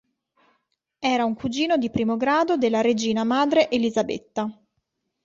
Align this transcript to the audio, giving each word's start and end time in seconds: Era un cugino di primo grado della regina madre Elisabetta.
Era 0.97 1.25
un 1.25 1.35
cugino 1.35 1.77
di 1.77 1.91
primo 1.91 2.17
grado 2.17 2.57
della 2.57 2.81
regina 2.81 3.23
madre 3.23 3.69
Elisabetta. 3.69 4.51